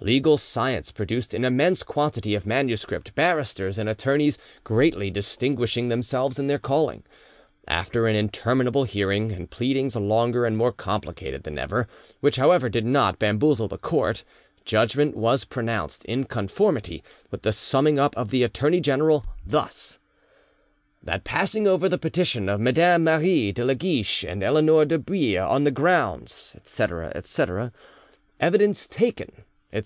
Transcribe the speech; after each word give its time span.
Legal 0.00 0.36
science 0.36 0.92
produced 0.92 1.34
an 1.34 1.44
immense 1.44 1.82
quantity 1.82 2.34
of 2.34 2.46
manuscript, 2.46 3.14
barristers 3.16 3.78
and 3.78 3.88
attorneys 3.88 4.38
greatly 4.62 5.10
distinguishing 5.10 5.88
themselves 5.88 6.38
in 6.38 6.46
their 6.46 6.58
calling. 6.58 7.02
After 7.66 8.06
an 8.06 8.14
interminable 8.14 8.84
hearing, 8.84 9.32
and 9.32 9.50
pleadings 9.50 9.96
longer 9.96 10.44
and 10.44 10.56
more 10.56 10.70
complicated 10.72 11.42
than 11.42 11.58
ever, 11.58 11.88
which 12.20 12.36
however 12.36 12.68
did 12.68 12.84
not 12.84 13.18
bamboozle 13.18 13.66
the 13.66 13.78
court, 13.78 14.22
judgment 14.64 15.16
was 15.16 15.44
pronounced 15.46 16.04
in 16.04 16.24
Conformity 16.24 17.02
with 17.30 17.42
the 17.42 17.52
summing 17.52 17.98
up 17.98 18.16
of 18.16 18.30
the 18.30 18.44
attorney 18.44 18.80
general, 18.80 19.26
thus— 19.44 19.98
"That 21.02 21.24
passing 21.24 21.66
over 21.66 21.88
the 21.88 21.98
petition 21.98 22.48
of 22.48 22.60
Mesdames 22.60 23.04
Marie 23.04 23.50
de 23.52 23.64
la 23.64 23.74
Guiche 23.74 24.22
and 24.22 24.44
Eleonore 24.44 24.84
de 24.84 24.98
Bouille, 24.98 25.38
on 25.40 25.64
the 25.64 25.72
grounds," 25.72 26.52
etc. 26.56 27.10
etc.; 27.16 27.72
"Evidence 28.38 28.86
taken," 28.86 29.32
etc. 29.32 29.44